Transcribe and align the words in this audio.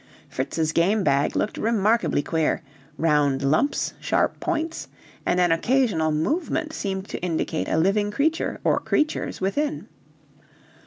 Fritz's 0.29 0.71
game 0.71 1.03
bag 1.03 1.35
looked 1.35 1.59
remarkably 1.59 2.23
queer 2.23 2.63
round 2.97 3.43
lumps, 3.43 3.93
sharp 3.99 4.39
points, 4.39 4.87
and 5.27 5.39
an 5.39 5.51
occasional 5.51 6.11
movement 6.11 6.73
seemed 6.73 7.07
to 7.09 7.21
indicate 7.21 7.67
a 7.69 7.77
living 7.77 8.09
creature 8.09 8.59
or 8.63 8.79
creatures 8.79 9.39
within. 9.41 9.87